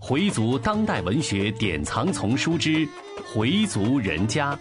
[0.00, 2.86] 回族当代文学典藏丛书之
[3.32, 4.54] 《回族人家》，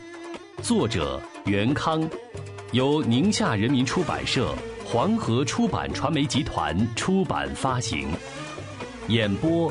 [0.64, 2.10] 作者袁康，
[2.72, 8.08] 由宁夏人民出版社、黄河出版传媒集团出版发行。
[9.10, 9.70] 演播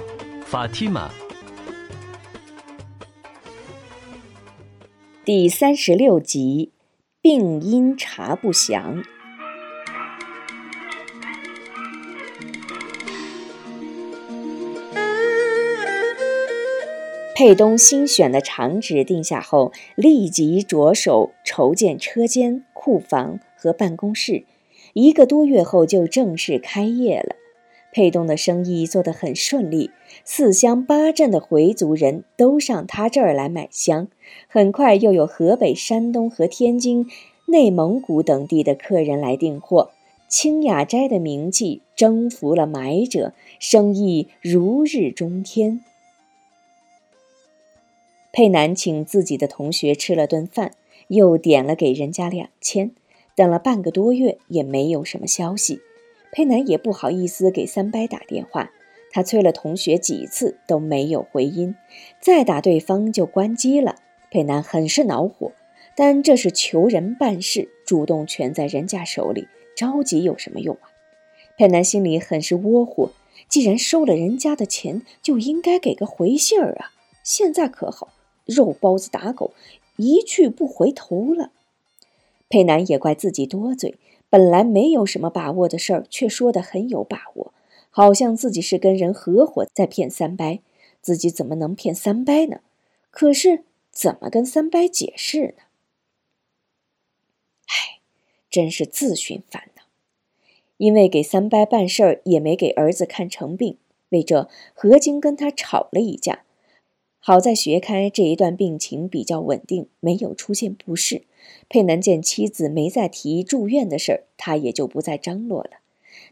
[0.51, 1.09] ：Fatima。
[5.25, 6.73] 第三十六集：
[7.23, 9.03] 病因查不详。
[17.43, 24.45] 佩东新选的厂址定下后，立即着手筹建车间、库房和办公室。
[24.93, 27.35] 一个多月后，就正式开业了。
[27.93, 29.91] 佩东的生意做得很顺利，
[30.25, 34.07] 四乡八镇的回族人都上他这儿来买香。
[34.47, 37.09] 很快，又有河北、山东和天津、
[37.47, 39.91] 内蒙古等地的客人来订货。
[40.29, 45.81] 清雅斋的名气征服了买者，生意如日中天。
[48.33, 50.71] 佩南请自己的同学吃了顿饭，
[51.09, 52.91] 又点了给人家两千，
[53.37, 55.83] 等了半个多月也没有什么消息。
[56.33, 58.71] 佩南也不好意思给三伯打电话，
[59.11, 61.75] 他催了同学几次都没有回音，
[62.21, 63.97] 再打对方就关机了。
[64.31, 65.53] 佩南很是恼火，
[65.95, 70.89] 但这是求人办事，主动权在人家手里，着急有什么用啊？
[71.59, 73.11] 佩南心里很是窝火，
[73.47, 76.93] 既然收了人家的钱，就应该给个回信儿啊！
[77.23, 78.09] 现在可好。
[78.45, 79.53] 肉包子打狗，
[79.97, 81.51] 一去不回头了。
[82.49, 83.95] 佩南也怪自己多嘴，
[84.29, 87.53] 本来没有什么把握的事儿，却说得很有把握，
[87.91, 90.59] 好像自己是跟人合伙在骗三伯。
[91.01, 92.61] 自己怎么能骗三伯呢？
[93.11, 95.65] 可是怎么跟三伯解释呢？
[97.67, 97.99] 唉，
[98.49, 99.83] 真是自寻烦恼。
[100.77, 103.79] 因为给三伯办事儿，也没给儿子看成病，
[104.11, 106.45] 为这何晶跟他吵了一架。
[107.25, 111.23] 好在学开这一段病情比较稳定，没有出现不适。
[111.69, 115.71] 佩南见妻子没再提住院的事儿，他也就不再张罗了。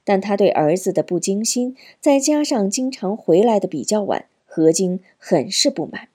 [0.03, 6.09] 但他对儿子的不精心，再加上经常回来的比较晚，何晶很是不满。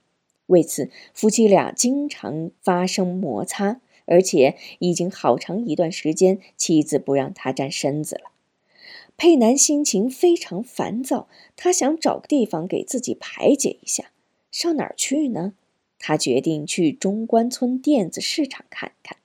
[0.48, 8.32] 为此，夫妻俩经常发生摩擦，而且已经好长一段时间，妻子不让他沾身子了。
[9.16, 14.12] 佩南心情非常烦躁，他想找个地方给自己排解一下。
[14.56, 15.52] 上哪儿去呢？
[16.00, 19.18] 他决定去中关村电子市场看看。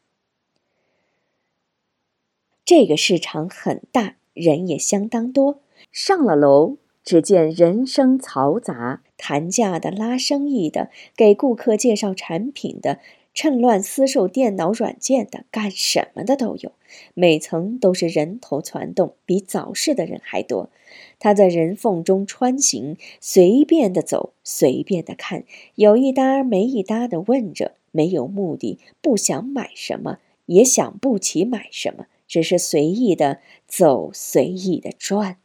[2.64, 5.62] 这个市场很大，人也相当多。
[5.92, 12.98] 上了楼，只见人声嘈杂，谈价的、拉生意的、给顾客介绍产品的。
[13.32, 16.72] 趁乱私售电脑软件的，干什么的都有，
[17.14, 20.68] 每层都是人头攒动，比早市的人还多。
[21.18, 25.44] 他在人缝中穿行，随便的走，随便的看，
[25.76, 35.38] 有一搭没一搭的问着，没有目的，不想买什么，也想不起买什么，只是随意的走，随意的转。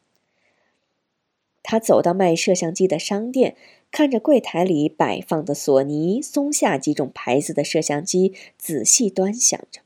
[1.61, 3.55] 他走到卖摄像机的商店。
[3.95, 9.79] 看着柜台里摆放的索尼、松下几种牌子的摄像机，仔细端详着，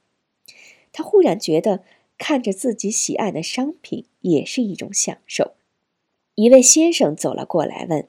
[0.92, 1.84] 他忽然觉得
[2.18, 5.52] 看着自己喜爱的商品也是一种享受。
[6.34, 8.08] 一位先生走了过来，问：“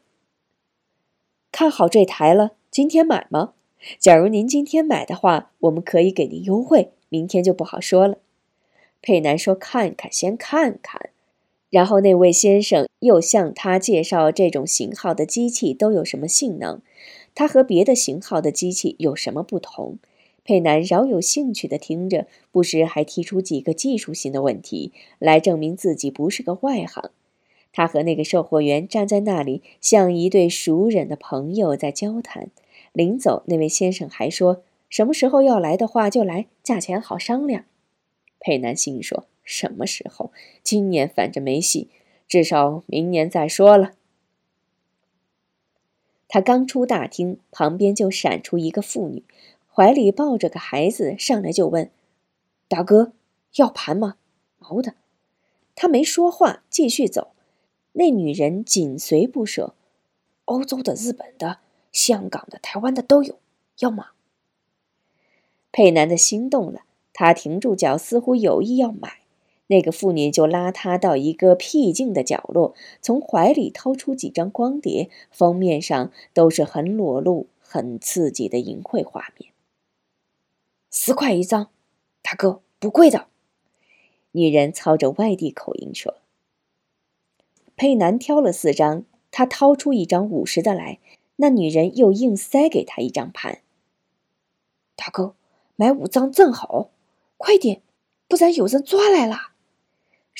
[1.52, 3.52] 看好这台了，今天买吗？
[3.98, 8.16] 假如您今天买的话，我们可以给您优惠，明天就不好说了。”
[9.02, 11.10] 佩南说：“看看，先看看。”
[11.70, 16.80] 然后那位先生又向他介绍这种型号的机器都有什么性能，
[17.34, 19.98] 它和别的型号的机器有什么不同。
[20.42, 27.10] 佩南饶有兴趣地听着，不时还提出几个技术性的问题来证明自己不是个外行。
[27.72, 32.48] 他和那个售货员站在那里，像一对熟人的朋友在交谈。
[32.92, 37.66] 临走，那位先生还说：“什么时候要来的话就来，价钱好商量。”
[38.40, 39.29] 佩南心说。
[39.50, 40.30] 什么时候？
[40.62, 41.88] 今年反正没戏，
[42.28, 43.92] 至少明年再说了。
[46.28, 49.24] 他刚出大厅，旁边就闪出一个妇女，
[49.68, 51.90] 怀里抱着个孩子，上来就问
[52.68, 53.12] ：“大哥，
[53.56, 54.16] 要盘吗？
[54.58, 54.94] 毛的。”
[55.74, 57.32] 他没说话，继续走。
[57.94, 59.74] 那女人紧随不舍
[60.46, 61.58] ：“欧洲的、日本的、
[61.90, 63.40] 香港的、台湾的都有，
[63.80, 64.10] 要吗？”
[65.72, 66.82] 佩南的心动了，
[67.12, 69.19] 他停住脚，似乎有意要买。
[69.70, 79.52] 那个妇女就拉他到一个僻静的角落，从怀里掏出几张光碟，封面上都是很裸露、很刺激的淫秽画面。
[80.90, 81.70] 十块一张，
[82.20, 83.28] 大哥不贵的。
[84.32, 86.16] 女人操着外地口音说。
[87.76, 90.98] 佩南挑了四张，他他掏出一张五十的来，
[91.36, 93.60] 那女人又硬塞给他一张盘。
[94.96, 95.36] 大哥，
[95.76, 96.90] 买五张正好，
[97.36, 97.82] 快点，
[98.26, 99.49] 不然有人抓来了。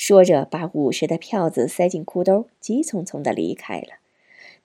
[0.03, 3.99] 说着，把五十的票子塞进裤兜，急匆匆的离开了。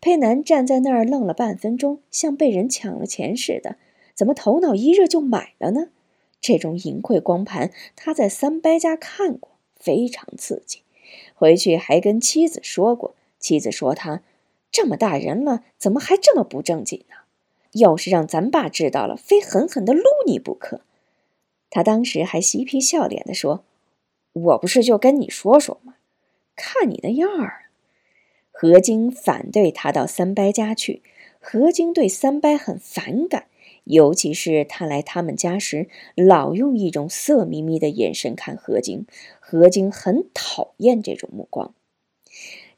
[0.01, 3.77] 佩南站在那儿愣了半分钟，像被人抢了钱似的。
[4.15, 5.89] 怎么头脑一热就买了呢？
[6.41, 10.81] 这种淫秽光盘，他在三伯家看过，非常刺激。
[11.35, 14.23] 回去还跟妻子说过，妻子说他
[14.73, 17.17] 这么大人了，怎么还这么不正经呢？
[17.73, 20.81] 要是让咱爸知道了，非狠狠的撸你不可。
[21.69, 23.65] 他当时还嬉皮笑脸的说
[24.37, 25.95] ：“我不是就跟你说说吗？
[26.55, 27.71] 看你那样儿。”
[28.53, 31.03] 何晶反对他到三伯家去。
[31.41, 33.47] 何晶对三伯很反感，
[33.85, 39.07] 尤其是他来他们家时，老用一种色眯眯的眼神看何晶。
[39.39, 41.75] 何晶很讨厌这种目光。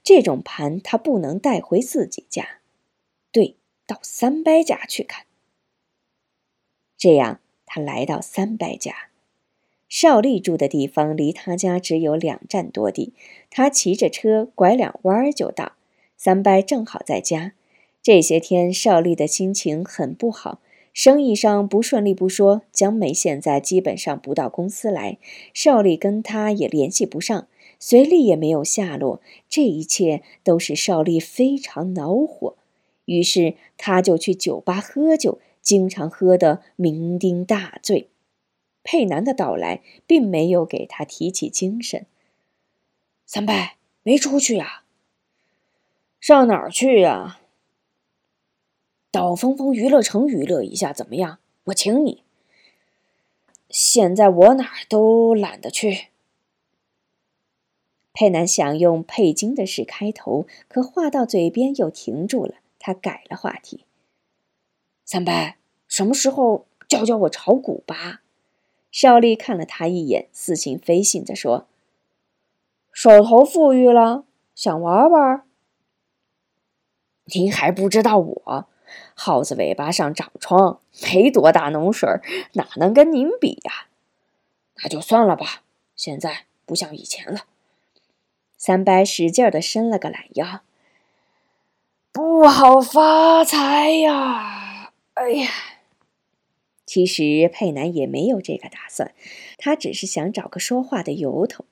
[0.02, 2.60] 这种盘他不能带回自己家，
[3.32, 3.56] 对，
[3.86, 5.26] 到三伯家去看。
[6.96, 9.07] 这样，他来到三伯家。
[9.88, 13.12] 邵丽住的地方离他家只有两站多地，
[13.50, 15.72] 他骑着车拐两弯就到。
[16.16, 17.52] 三伯正好在家。
[18.02, 20.60] 这些天，邵丽的心情很不好，
[20.92, 25.18] 生意上不顺利不说，江梅现在基本上不到公司来，
[25.52, 27.48] 邵丽跟他也联系不上，
[27.78, 32.54] 随丽也没有下落，这一切都使邵丽非常恼火。
[33.06, 38.08] 于是，他就去酒吧喝酒，经常喝得酩酊大醉。
[38.90, 42.06] 佩南的到来并没有给他提起精神。
[43.26, 43.52] 三伯
[44.02, 44.84] 没出去呀？
[46.18, 47.38] 上哪儿去呀？
[49.10, 51.38] 到峰峰娱乐城娱乐一下怎么样？
[51.64, 52.24] 我请你。
[53.68, 56.06] 现在我哪儿都懒得去。
[58.14, 62.54] 佩南想用佩金的事开头，可话到嘴边又停住了。
[62.78, 63.84] 他改了话题。
[65.04, 65.56] 三伯，
[65.86, 68.22] 什么时候教教我炒股吧？
[68.90, 71.66] 邵丽看了他一眼，似信非信地说
[72.92, 74.24] ：“手头富裕了，
[74.54, 75.44] 想玩玩。
[77.26, 78.66] 您还不知道我，
[79.14, 82.08] 耗子尾巴上长疮，没多大脓水，
[82.54, 83.88] 哪能跟您比呀？
[84.82, 85.62] 那就算了吧，
[85.94, 87.42] 现在不像以前了。”
[88.56, 90.62] 三伯使劲的伸了个懒腰
[92.10, 94.92] ，“不好发财呀！
[95.14, 95.50] 哎呀！”
[96.88, 99.12] 其实佩南也没有这个打算，
[99.58, 101.66] 他只是想找个说话的由头，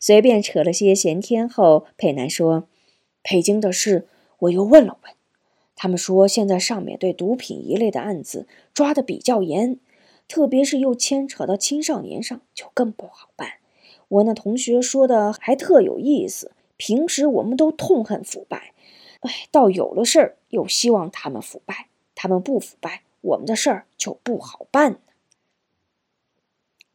[0.00, 2.66] 随便扯了些闲天后，佩南说
[3.22, 4.08] ：“北京的事
[4.38, 5.12] 我又问了问，
[5.76, 9.78] 他们说现在上面对毒品一类的案子抓的比较严，
[10.28, 13.58] 特别是又牵扯到青少年上，就更不好办。
[14.08, 18.72] 我那同学说的还特有意思，平时我们都痛恨腐败，
[19.20, 24.98] 哎，到有了事儿又希望他们腐败，他们不腐败。”我们的事儿就不好办呢。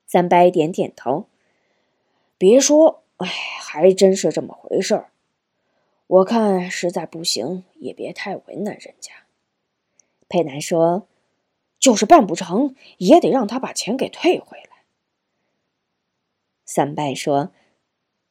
[0.05, 1.27] 三伯点点头，
[2.37, 5.11] 别说，哎，还真是这么回事儿。
[6.05, 9.13] 我看实在不行，也别太为难人家。
[10.27, 11.07] 佩南说
[11.79, 14.83] ：“就是办不成，也得让他把钱给退回来。”
[16.65, 17.51] 三伯说：“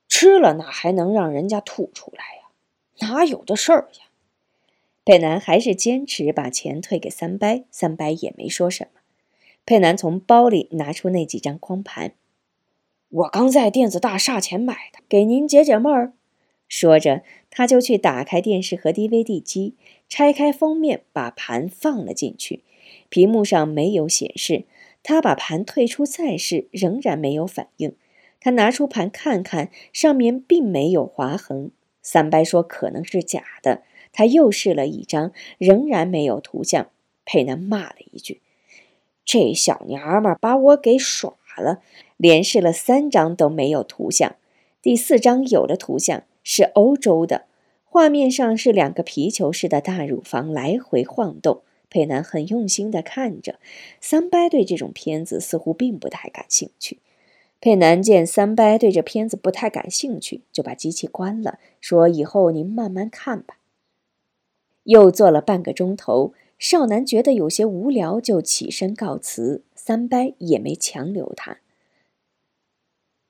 [0.08, 2.50] 吃了哪还能让人家吐出来呀？
[3.00, 4.06] 哪有的事儿呀？”
[5.08, 9.00] 佩南还是坚持把钱退给三伯，三伯也没说什么。
[9.64, 12.12] 佩南从包里拿出那几张光盘，
[13.08, 16.12] 我刚在电子大厦前买的，给您解解闷儿。
[16.68, 19.76] 说着，他就去打开电视和 DVD 机，
[20.10, 22.62] 拆开封面，把盘放了进去。
[23.08, 24.66] 屏幕上没有显示。
[25.02, 27.96] 他把盘退出再试，仍然没有反应。
[28.40, 31.70] 他拿出盘看看，上面并没有划痕。
[32.02, 33.84] 三伯说可能是假的。
[34.18, 36.88] 他又试了一张，仍然没有图像。
[37.24, 38.40] 佩南骂了一句
[39.24, 41.80] ：“这小娘们把我给耍了！”
[42.18, 44.34] 连试了三张都没有图像，
[44.82, 47.44] 第四张有了图像，是欧洲的。
[47.84, 51.62] 画面上是两个皮球似的大乳房来回晃动。
[51.88, 53.60] 佩南很用心地看着。
[54.00, 56.98] 三伯对这种片子似乎并不太感兴趣。
[57.60, 63.58] 佩南见三伯对这片子不太感兴趣，就把机器关了，说：“以后您慢慢看吧。”
[64.88, 69.62] 又坐了半个钟头，少男觉得有些无聊，就起身告辞。
[69.74, 71.58] 三伯也没强留他。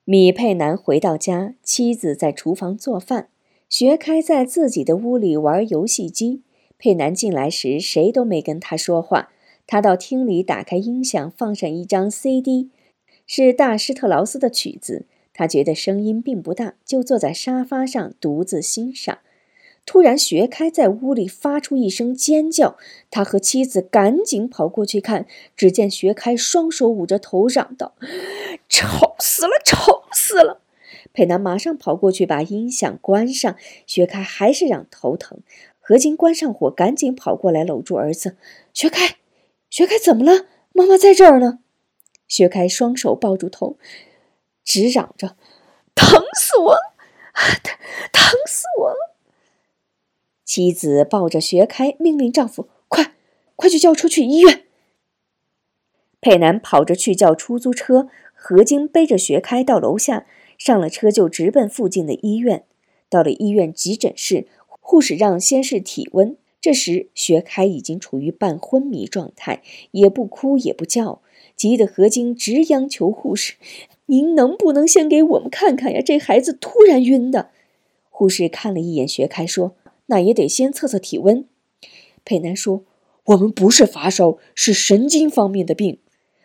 [0.04, 3.28] 米佩南回到家，妻子在厨房做饭，
[3.68, 6.42] 学开在自己的屋里玩游戏机。
[6.78, 9.30] 佩南进来时，谁都没跟他说话。
[9.66, 12.70] 他到厅里打开音响，放上一张 CD，
[13.26, 15.06] 是大施特劳斯的曲子。
[15.34, 19.18] 他觉得声音并不大，就坐在沙发上独自欣赏。
[19.88, 22.76] 突然，学开在屋里发出一声尖叫，
[23.10, 25.24] 他和妻子赶紧跑过去看，
[25.56, 27.94] 只见学开双手捂着头，嚷道
[28.68, 30.60] ：“吵死了，吵死了！”
[31.14, 35.38] 佩南马上跑过去把音响关上，学开还是嚷头疼。
[35.80, 38.36] 何金关上火，赶紧跑过来搂住儿子
[38.74, 39.16] ：“学开，
[39.70, 40.44] 学开，怎么了？
[40.74, 41.60] 妈妈在这儿呢。”
[42.28, 43.78] 学开双手抱住头，
[44.62, 45.34] 直嚷着
[45.96, 46.94] ：“疼死我了，
[47.62, 47.74] 疼，
[48.12, 49.07] 疼死我了！”
[50.48, 53.12] 妻子抱着学开，命令丈夫：“快，
[53.54, 54.62] 快去叫车去医院。”
[56.22, 60.24] 佩南跑着去叫出租车，何晶背着学开到楼下，
[60.56, 62.64] 上了车就直奔附近的医院。
[63.10, 64.48] 到了医院急诊室。
[64.80, 71.20] 护士让先试体温，这时学开已经处于半昏迷状态，也不哭也不叫，
[71.54, 73.56] 急得何晶直央求护士
[74.06, 76.00] ：“您能不能先给我们看看呀？
[76.02, 77.50] 这孩子突然晕的。”
[78.08, 79.74] 护士看了一眼学开，说
[80.08, 81.46] ：“那也得先测测体温。”
[82.26, 82.84] 佩南说
[83.24, 86.00] ：“我们不是发烧，是神经方面的病。”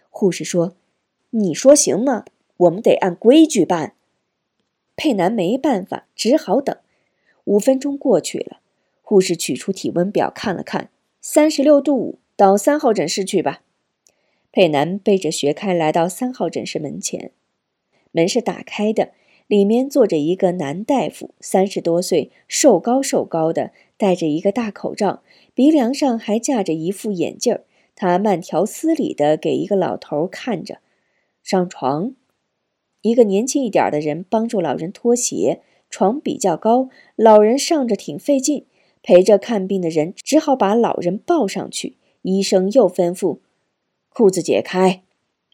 [0.10, 0.77] 护士说
[1.32, 2.24] ：“你说行吗？
[2.55, 3.96] 我们得按规矩办。”
[4.96, 6.77] 佩南没办法，只好等。
[7.46, 8.60] 五分钟过去了，
[9.01, 13.63] 护士取出体温表看了看，三十六度五，到三号诊室去吧。
[14.51, 17.32] 佩南背着学开来到三号诊室门前，
[18.12, 19.13] 门是打开的，
[19.47, 25.21] 里面坐着一个男大夫，三十多岁，瘦高瘦高的，戴着一个大口罩，
[25.53, 27.63] 鼻梁上还架着一副眼镜儿。
[27.95, 30.79] 他慢条斯理地给一个老头看着，
[31.43, 32.15] 上床。
[33.01, 35.62] 一个年轻一点的人帮助老人脱鞋。
[35.89, 38.65] 床比较高，老人上着挺费劲，
[39.03, 41.97] 陪着看病的人只好把老人抱上去。
[42.23, 43.38] 医生又吩咐
[44.09, 45.03] ：“裤子解开。”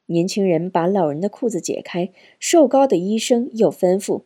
[0.10, 2.12] 年轻人把老人的裤子解开。
[2.39, 4.24] 瘦高的医生又吩咐：“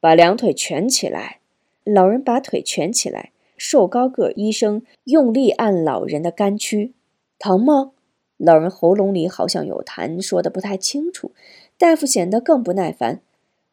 [0.00, 1.40] 把两腿蜷起来。”
[1.84, 3.32] 老人把腿蜷起来。
[3.56, 6.94] 瘦高个医生用力按老人的肝区，
[7.38, 7.92] 疼吗？
[8.38, 11.32] 老人喉咙里好像有痰，说的不太清楚。
[11.76, 13.20] 大夫显得更不耐烦：“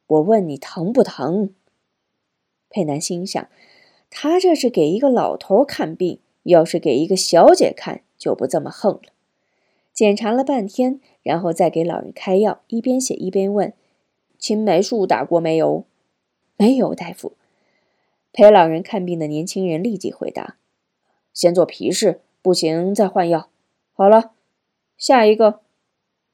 [0.07, 1.53] 我问你疼不疼？”
[2.69, 3.47] 佩南心想，
[4.09, 9.13] 他这是给一个老头看病，要是给一个小姐看，就不这么横了。
[9.97, 13.73] 检查了半天，然后再给老人开药，一边写一边问
[14.37, 15.85] ：“青霉素打过没有
[16.55, 17.33] ？”“没有，大夫。”
[18.31, 20.57] 陪老人看病的年轻人立即回答
[21.33, 23.49] ：“先做皮试，不行再换药。”
[23.91, 24.33] 好了，
[24.99, 25.61] 下一个。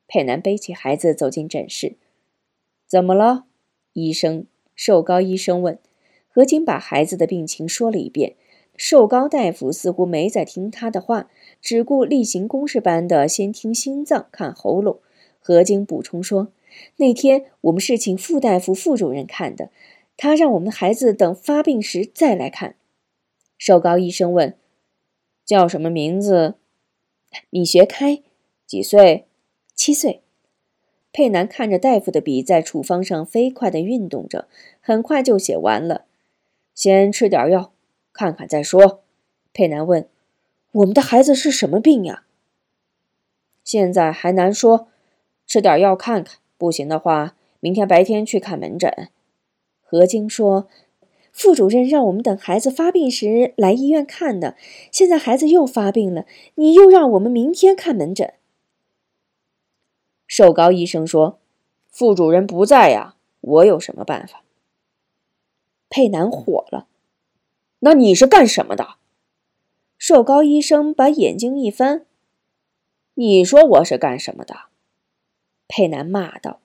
[0.09, 1.95] 佩南背起孩子走进诊室。
[2.85, 3.45] “怎么了？”
[3.93, 5.79] 医生，瘦高医生问。
[6.27, 8.35] 何金把孩子的病情说了一遍，
[8.75, 11.29] 瘦高大夫似乎没在听他的话，
[11.63, 14.99] 只顾例行公事般的先听心脏，看喉咙。
[15.39, 16.49] 何晶补充说
[16.97, 19.69] ：“那天我们是请副大夫、副主任看的，
[20.17, 22.75] 他让我们的孩子等发病时再来看。”
[23.57, 24.57] 瘦高医生问
[25.45, 26.55] ：“叫什么名字？”
[27.49, 28.21] 米学开。
[28.65, 29.25] 几岁？
[29.73, 30.21] 七岁。
[31.11, 34.47] 佩南看着大夫的笔在处方上飞快地运动着，
[34.81, 36.05] 很快就写完了。
[36.75, 37.71] 先吃点药，
[38.11, 39.01] 看看再说。
[39.53, 40.07] 佩南问
[40.73, 42.25] ：“我们的孩子是什么病呀？”
[43.63, 44.89] 现在还难说，
[45.47, 49.09] 吃点药看看，不行的话，明天白天去看门诊。
[49.81, 50.67] 何晶说
[51.31, 54.55] ：“副主任让我们等孩子发病时来医院看的，
[54.91, 56.25] 现在孩子又发病了，
[56.55, 58.33] 你又让我们明天看门诊。”
[60.27, 61.39] 瘦高医生说
[61.89, 64.43] ：“副主任不在呀，我有什么办法？”
[65.89, 66.87] 佩南火了，
[67.79, 68.95] 那你是干什么的？
[70.05, 72.05] 瘦高医生把眼睛一翻，
[73.13, 74.53] 你说我是干什么的？
[75.69, 76.59] 佩南骂道：“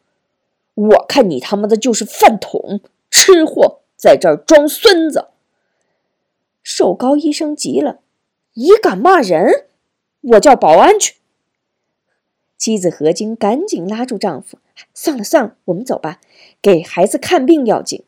[0.75, 5.28] 我看你他妈的就是饭桶、吃货，在这儿装孙子。”
[6.64, 8.00] 瘦高医生急了
[8.54, 9.66] ：“你敢骂人？
[10.21, 11.18] 我叫保安去。”
[12.59, 14.59] 妻子何晶赶紧拉住丈夫
[14.92, 16.21] ：“算了算了，我们走吧，
[16.61, 18.02] 给孩子看病要紧。”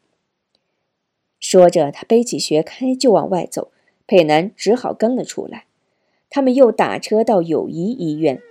[1.38, 3.70] 说着，他背起学开就往外走，
[4.10, 5.66] 佩南只好跟了出来。
[6.30, 8.42] 他们又打车到友谊医院。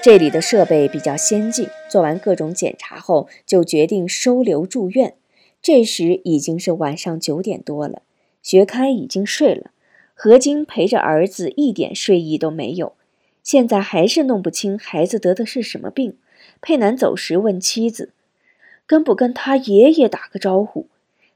[0.00, 5.14] 这里的设备比较先进，做完各种检查后，就决定收留住院。
[5.60, 8.02] 这时已经是晚上九点多了。
[8.40, 9.72] 学开已经睡了，
[10.18, 12.94] 何晶陪着儿子一点睡意都没有。
[13.42, 16.16] 现在还是弄不清孩子得的是什么病。
[16.62, 18.12] 佩南走时问妻子
[18.88, 20.86] ：“跟不跟他爷爷打个招呼？”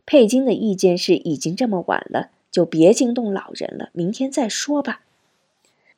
[0.07, 5.03] 佩金的意见是：已经这么晚了，就别惊动老人了，明天再说吧。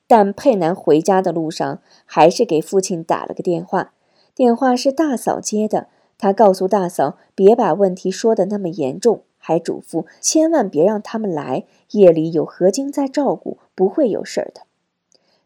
[0.09, 3.95] 但佩南回家的路上，还是给父亲打了个电话。
[4.35, 5.87] 电话是大嫂接的，
[6.19, 14.63] 他告诉大嫂别把问题说的那么严重，还嘱咐千万别让他们来，夜里有何晶在照顾，不会有事儿的。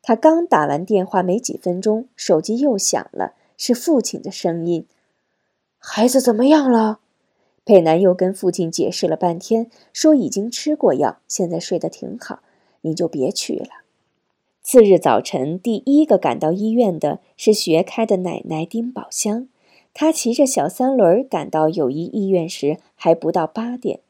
[0.03, 4.87] 他刚打完电话没几分钟，手机又响了，是父亲的声音
[5.81, 7.01] ：“孩子怎么样了？”
[7.65, 12.41] 佩南又跟父亲解释了半天，说已经吃过药，现在睡得挺好，
[12.83, 13.69] 你就别去了。
[14.63, 19.49] 次日早晨，第一个赶到医院的是学开的奶奶丁宝香。
[19.99, 24.01] 他骑着小三轮赶到友谊医院时，还不到八点。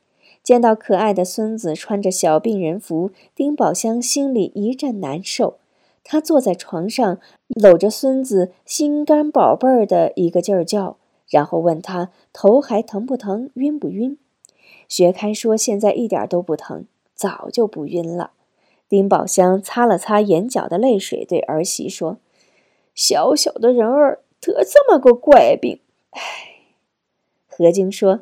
[0.43, 5.59] 见到可爱的孙子穿着小病人服，丁宝香心里一阵难受。
[6.03, 10.97] 她坐在床上，搂着孙子，心肝宝贝儿的一个劲儿叫。
[11.29, 14.19] 然后问他头还疼不疼，晕不晕？
[14.89, 18.33] 学开说现在一点都不疼，早就不晕了。
[18.89, 22.19] 丁宝香擦了擦眼角的泪水，对儿媳说
[22.93, 24.19] ：“小小的人儿
[24.53, 26.21] 得这么个怪病，唉。”
[27.49, 28.21] 何晶说：“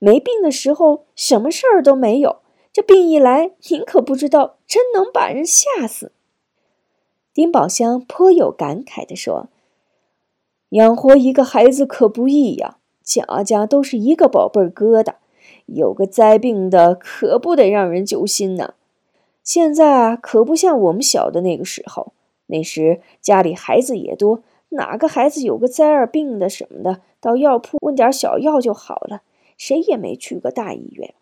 [0.00, 2.40] 没病的时候什么事儿都没有，
[2.72, 6.12] 这病一来，您可不知道，真能把人吓死。”
[7.32, 9.48] 丁宝香颇有感慨地说。
[10.70, 15.16] 养活一个孩子可不易呀，家家都是一个宝贝疙瘩，
[15.66, 18.72] 有个灾病的可不得让人揪心呐。
[19.42, 22.14] 现在啊，可不像我们小的那个时候，
[22.46, 29.22] 那时家里孩子也多，哪个孩子有个灾儿病的什么的，到药铺问点小药就好了，
[29.56, 31.14] 谁也没去过大医院。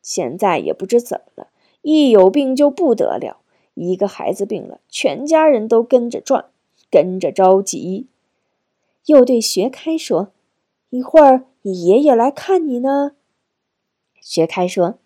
[0.00, 1.48] 现在也不知怎么了，
[1.82, 3.38] 一有病就不得了，
[3.74, 6.46] 一个孩子病了，全家人都跟着转，
[6.90, 8.06] 跟着着急。
[9.06, 10.28] 又对学开说
[10.90, 13.12] ：“一会儿你爷爷来看你呢。”
[14.20, 14.98] 学开说：“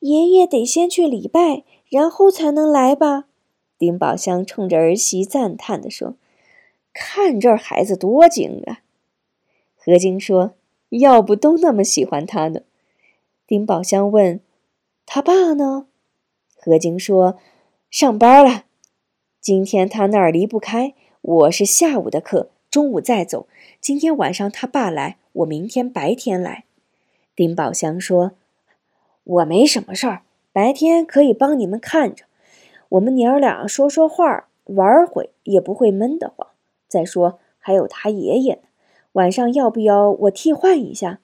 [0.00, 3.24] 爷爷得先去礼拜，然后才能来吧。”
[3.78, 6.14] 丁宝香冲着儿媳赞叹地说
[6.98, 8.80] ：“看这孩子多精啊！”
[9.76, 10.54] 何晶说
[10.88, 12.62] ：“要不都那么喜欢他呢？”
[13.46, 14.40] 丁宝香问
[15.04, 15.88] ：“他爸呢？”
[16.56, 17.38] 何晶说
[17.90, 18.64] ：“上班了。
[19.40, 23.46] 今天他那儿离不开，我是下午的课。”中午再走。
[23.80, 26.64] 今天晚上他爸来，我明天白天来。
[27.34, 28.32] 丁宝香说
[29.24, 32.24] ：“我没什么事儿，白天可以帮你们看着。
[32.90, 36.48] 我们娘儿俩说说话，玩会也不会闷得慌。
[36.88, 38.60] 再说还有他爷爷呢，
[39.12, 41.20] 晚上要不要我替换一下？”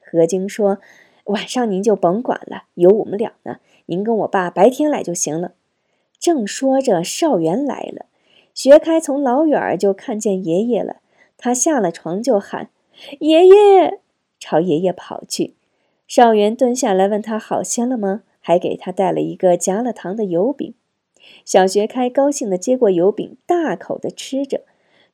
[0.00, 0.78] 何晶说
[1.26, 3.56] ：“晚上您就甭管了，有我们俩呢。
[3.86, 5.52] 您跟我爸白天来就行了。”
[6.18, 8.06] 正说着，少元来了。
[8.54, 10.96] 学开从老远就看见爷爷了，
[11.36, 12.70] 他下了床就喊
[13.20, 14.00] ：“爷爷！”
[14.40, 15.54] 朝爷爷跑去。
[16.06, 18.22] 少元蹲下来问他好些了吗？
[18.40, 20.74] 还给他带了一个夹了糖的油饼。
[21.44, 24.62] 小学开高兴地接过油饼，大口地吃着。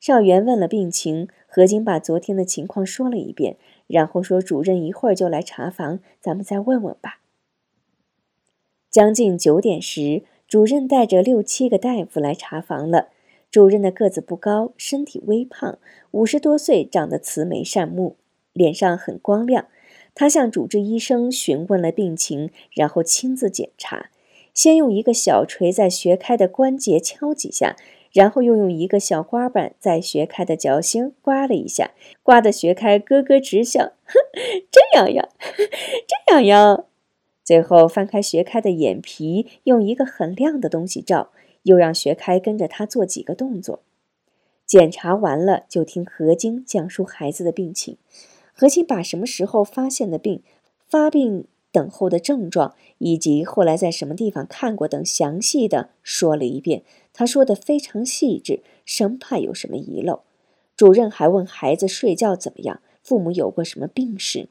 [0.03, 3.55] 少元问了病情，何晶把昨天的情况说了一遍，
[3.87, 7.21] 然后说：“主任一会儿就来查房，咱们再问问吧。”
[8.91, 13.11] 将近九点时，主任带着六七个大夫来查房了。
[13.49, 15.79] 主任的个子不高，身体微胖，
[16.11, 18.17] 五十多岁，长得慈眉善目，
[18.51, 19.67] 脸上很光亮。
[20.13, 24.09] 他向主治医生询问了病情，然后亲自检查。
[24.53, 27.77] 先用一个小锤在穴开的关节敲几下，
[28.13, 33.91] 然后又用一个小刮板在学开的脚心刮了一下，刮得学开咯咯直笑。
[34.05, 34.13] 哼，
[34.71, 35.27] 真痒痒，
[36.07, 36.85] 真痒痒。
[37.43, 41.31] 最后翻开学开的眼皮，用一个很亮的东西照。
[41.63, 43.79] 又让学开跟着他做几个动作，
[44.65, 47.97] 检查完了就听何晶讲述孩子的病情。
[48.53, 50.43] 何晶把什么时候发现的病、
[50.89, 56.83] 发病等候的症状，以及后来在什么地方看过等详细的说了一遍。
[57.11, 60.21] 他说的非常细致，生怕有什么遗漏。
[60.77, 64.47] 主任还问孩子睡觉怎么样，父母有过什么病史，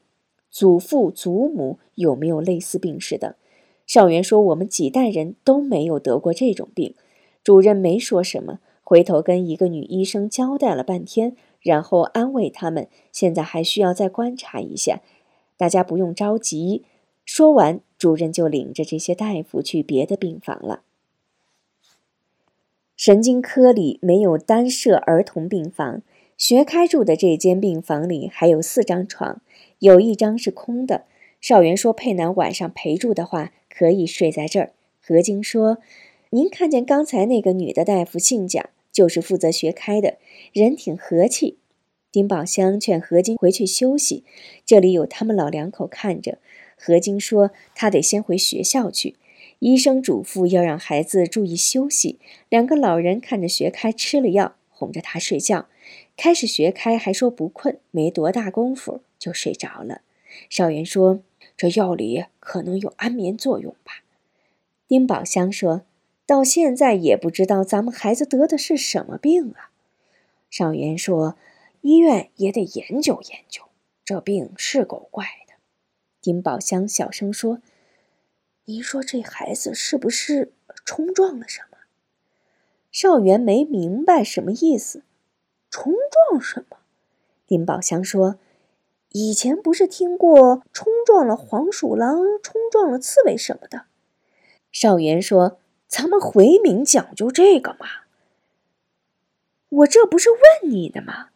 [0.51, 3.37] 祖父祖母有没有类似病史的。
[3.87, 6.93] 少元说：“我们几代人都没有得过这种病。”
[7.43, 15.01] 主任没说什么，回头跟一个女医生交代了半天，然后安慰他们：“现在还需要再观察一下，
[15.57, 16.83] 大家不用着急。”
[17.25, 20.83] 说完，主任就领着这些大夫去别的病房了。
[22.95, 26.01] 神经科里没有单设儿童病房，
[26.37, 29.41] 学开住的这间病房里还有四张床，
[29.79, 31.05] 有一张是空的。
[31.41, 35.79] 少元说：“佩南晚上陪住的话，可以睡在这儿。”何晶说。
[36.29, 40.17] 您看见刚才那个女的大夫姓蒋，就是负责学开的，
[40.51, 41.59] 人挺和气。
[42.11, 44.23] 丁宝香劝何晶回去休息，
[44.65, 46.39] 这里有他们老两口看着。
[46.85, 49.15] 何晶说他得先回学校去，
[49.59, 52.19] 医生嘱咐要让孩子注意休息。
[52.49, 55.67] 两个老人看着学开吃了药，哄着他睡觉。
[56.17, 60.01] 开始学开还说不困，没多大功夫就睡着了。
[60.49, 61.21] 少元说
[61.55, 64.03] ：“这药里可能有安眠作用吧？”
[64.85, 65.83] 丁宝香说
[66.27, 69.71] ：“到现在也不知道咱们孩子得的是什么病啊。”
[70.51, 71.37] 少元说
[71.79, 73.63] ：“医院也得研究研究，
[74.03, 75.25] 这病是够怪。”
[76.23, 77.59] 丁宝香小声说
[78.63, 80.53] ：“您说这孩子是不是
[80.85, 81.79] 冲撞了什么？”
[82.93, 85.03] 少元没明白什么意思。
[85.69, 85.91] 冲
[86.29, 86.77] 撞什么？
[87.45, 88.39] 丁宝香说
[89.11, 93.87] ：“以前不是听过冲撞了黄鼠狼、冲撞了刺猬什么的。”
[94.71, 95.59] 少元说
[95.89, 97.87] ：“咱们回民讲究这个嘛。”
[99.67, 101.31] 我这不是问你的吗？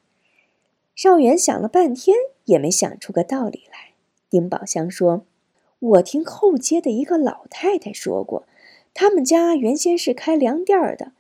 [0.96, 3.87] 少元想了半天也没想出个道理来。
[4.30, 5.26] 丁宝香说
[5.80, 8.46] ：“我听后街的一个老太太说过，
[8.94, 11.12] 他们家原先是开粮店的。”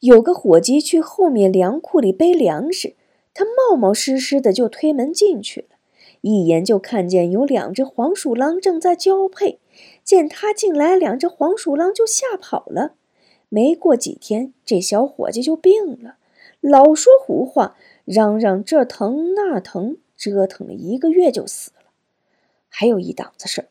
[0.00, 2.94] 有个伙计去后面粮库里背粮食，
[3.32, 5.76] 他冒冒失失的就推门进去了，
[6.22, 9.60] 一眼就看见有两只黄鼠狼正在交配。
[10.02, 12.94] 见他进来，两只黄鼠狼就吓跑了。
[13.48, 16.16] 没过几天，这小伙计就病了，
[16.60, 21.81] 老说胡话，嚷嚷这疼那疼，折腾了一个月就死了。
[22.74, 23.68] 还有一档子事儿，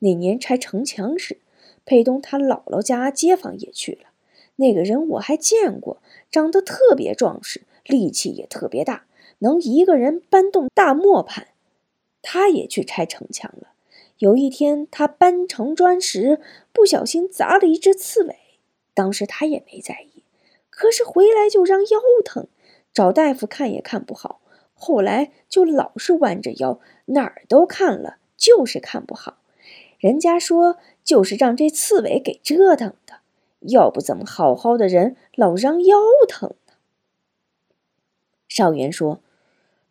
[0.00, 1.38] 那年拆城墙时，
[1.86, 4.10] 佩东他姥姥家街坊也去了。
[4.56, 9.06] 那个人我还见过，长得特别壮实，力气也特别大，
[9.38, 11.48] 能一个人搬动大磨盘。
[12.20, 13.68] 他也去拆城墙了。
[14.18, 16.38] 有一天，他搬城砖时
[16.72, 18.36] 不小心砸了一只刺猬，
[18.92, 20.22] 当时他也没在意，
[20.68, 22.46] 可是回来就让腰疼，
[22.92, 24.40] 找大夫看也看不好，
[24.74, 29.38] 后来就老是弯着腰，哪儿都看了，就是看不好。
[29.98, 33.20] 人家说，就是让这刺猬给折腾的。
[33.60, 36.74] 要不怎么好好的人老让腰疼呢？
[38.48, 39.20] 少元说：“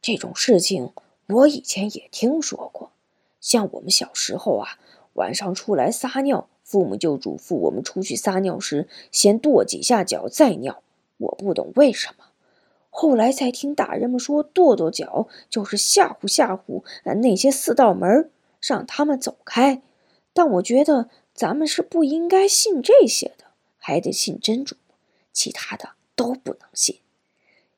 [0.02, 0.92] 这种事情
[1.28, 2.92] 我以前也听说过。
[3.40, 4.78] 像我们小时候啊，
[5.14, 10.84] 晚上出来撒尿，父母就嘱咐我们出去撒尿时先跺几下脚再尿。
[11.18, 12.26] 我不懂为什么，
[12.92, 16.84] 后来才听大人们说，跺跺脚就是吓唬吓唬
[17.22, 18.30] 那些四道门，
[18.62, 19.82] 让他们走开。
[20.34, 23.46] 但我觉得咱们是不应该信这些的。”
[23.84, 24.76] 还得信真主，
[25.34, 27.00] 其他的都不能信。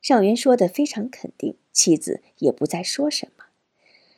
[0.02, 3.46] 上元说的非常肯定，妻子也不再说什么。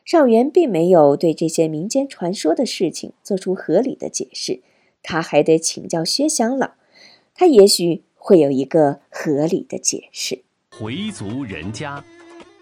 [0.04, 4.64] 上元并没有对这些民间传说的事情做出合理的解释，
[5.04, 6.72] 他还得请教薛祥老，
[7.36, 10.45] 他也许会有一个合理的解释。
[10.78, 12.04] 回族人家，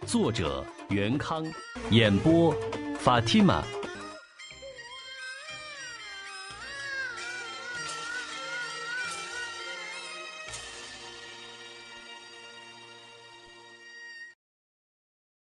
[0.06, 1.44] 作者袁康，
[1.90, 2.56] 演播
[3.00, 3.64] 法蒂玛。